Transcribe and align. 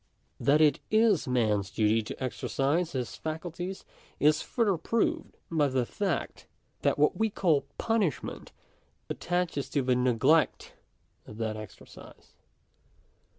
That 0.39 0.61
it 0.61 0.79
is 0.89 1.27
man's 1.27 1.69
duty 1.69 2.01
to 2.01 2.23
exercise 2.23 2.93
his 2.93 3.15
faculties 3.15 3.85
is 4.19 4.41
further 4.41 4.75
proved 4.75 5.37
by 5.51 5.67
the 5.67 5.85
fact, 5.85 6.47
that 6.81 6.97
what 6.97 7.17
we 7.19 7.29
call 7.29 7.67
punishment 7.77 8.51
attaches 9.11 9.69
to 9.69 9.83
the 9.83 9.95
neglect 9.95 10.73
of 11.27 11.37
that 11.37 11.55
exercise. 11.55 12.33